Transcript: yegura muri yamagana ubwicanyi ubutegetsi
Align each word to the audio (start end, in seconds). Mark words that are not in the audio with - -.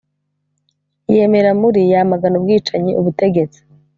yegura 1.13 1.51
muri 1.61 1.79
yamagana 1.91 2.35
ubwicanyi 2.39 2.91
ubutegetsi 2.99 3.59